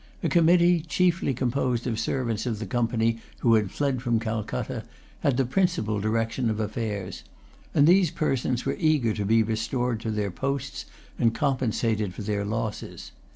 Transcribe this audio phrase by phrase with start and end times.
[0.23, 4.83] A committee, chiefly composed of servants of the Company who had fled from Calcutta,
[5.19, 7.21] had the principal direction of affairs;
[7.75, 10.85] and these persons were eager to be restored to their posts
[11.19, 13.11] and compensated for their losses.